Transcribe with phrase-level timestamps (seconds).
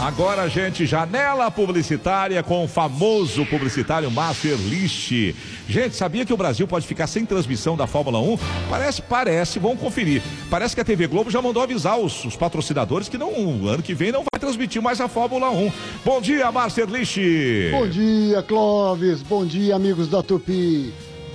[0.00, 5.10] Agora, gente, janela publicitária com o famoso publicitário Master List.
[5.68, 8.38] Gente, sabia que o Brasil pode ficar sem transmissão da Fórmula 1?
[8.68, 10.20] Parece, parece, vamos conferir.
[10.50, 13.30] Parece que a TV Globo já mandou avisar os, os patrocinadores que não,
[13.68, 15.72] ano que vem não vai transmitir mais a Fórmula 1.
[16.04, 17.16] Bom dia, Master List.
[17.70, 19.22] Bom dia, Clóvis.
[19.22, 20.92] Bom dia, amigos da Tupi.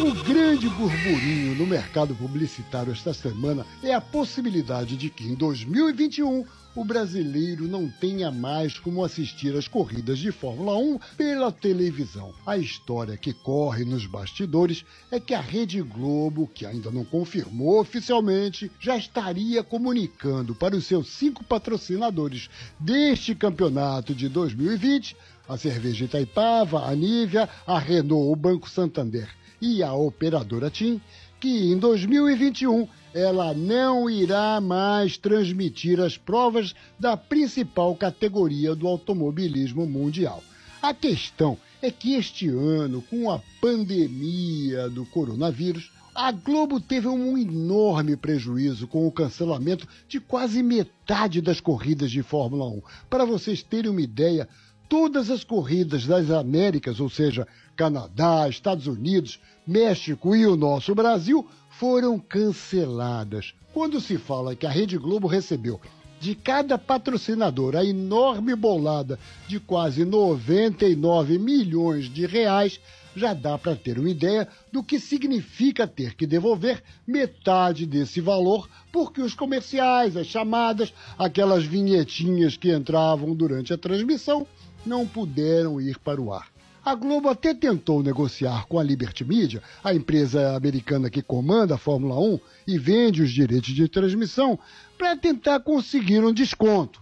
[0.00, 6.46] O grande burburinho no mercado publicitário esta semana é a possibilidade de que em 2021
[6.74, 12.32] o brasileiro não tenha mais como assistir às corridas de Fórmula 1 pela televisão.
[12.46, 17.78] A história que corre nos bastidores é que a Rede Globo, que ainda não confirmou
[17.78, 22.48] oficialmente, já estaria comunicando para os seus cinco patrocinadores
[22.80, 25.14] deste campeonato de 2020
[25.48, 29.28] a cerveja Itaipava, a Nívia, a Renault, o Banco Santander
[29.62, 31.00] e a operadora TIM,
[31.40, 39.86] que em 2021 ela não irá mais transmitir as provas da principal categoria do automobilismo
[39.86, 40.42] mundial.
[40.82, 47.38] A questão é que este ano, com a pandemia do coronavírus, a Globo teve um
[47.38, 52.82] enorme prejuízo com o cancelamento de quase metade das corridas de Fórmula 1.
[53.08, 54.48] Para vocês terem uma ideia,
[54.92, 61.48] todas as corridas das Américas, ou seja, Canadá, Estados Unidos, México e o nosso Brasil,
[61.70, 63.54] foram canceladas.
[63.72, 65.80] Quando se fala que a Rede Globo recebeu
[66.20, 72.78] de cada patrocinador a enorme bolada de quase 99 milhões de reais,
[73.16, 78.68] já dá para ter uma ideia do que significa ter que devolver metade desse valor,
[78.92, 84.46] porque os comerciais, as chamadas, aquelas vinhetinhas que entravam durante a transmissão,
[84.84, 86.52] não puderam ir para o ar.
[86.84, 91.78] A Globo até tentou negociar com a Liberty Media, a empresa americana que comanda a
[91.78, 94.58] Fórmula 1 e vende os direitos de transmissão,
[94.98, 97.00] para tentar conseguir um desconto.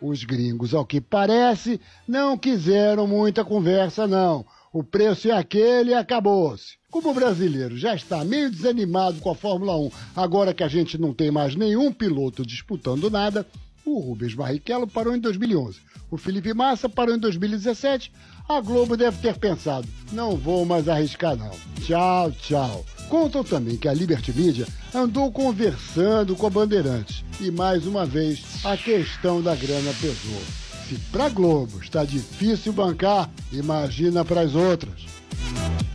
[0.00, 4.44] Os gringos, ao que parece, não quiseram muita conversa, não.
[4.72, 6.76] O preço é aquele e acabou-se.
[6.90, 10.98] Como o brasileiro já está meio desanimado com a Fórmula 1, agora que a gente
[10.98, 13.46] não tem mais nenhum piloto disputando nada,
[13.84, 15.80] o Rubens Barrichello parou em 2011.
[16.10, 18.12] O Felipe Massa parou em 2017.
[18.48, 21.50] A Globo deve ter pensado: não vou mais arriscar, não.
[21.80, 22.84] Tchau, tchau.
[23.08, 27.24] Contam também que a Liberty Media andou conversando com a Bandeirantes.
[27.40, 30.40] E mais uma vez, a questão da grana pesou.
[30.88, 35.06] Se para Globo está difícil bancar, imagina para as outras.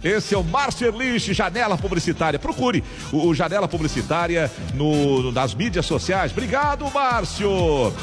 [0.04, 2.40] Esse é o Márcio Erlich, Janela Publicitária.
[2.40, 6.32] Procure o, o Janela Publicitária no, nas mídias sociais.
[6.32, 7.94] Obrigado, Márcio.